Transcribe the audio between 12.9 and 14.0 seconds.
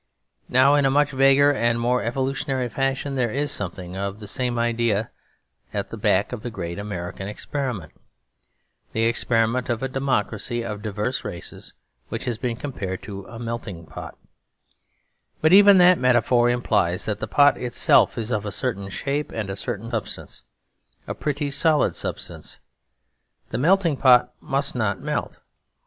to a melting